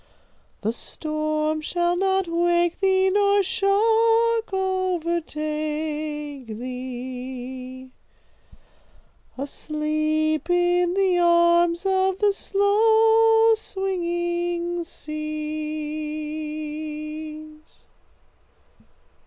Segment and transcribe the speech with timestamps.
[0.61, 7.91] The storm shall not wake thee, nor shark overtake thee,
[9.37, 15.19] Asleep in the arms of the slow swinging seas.'"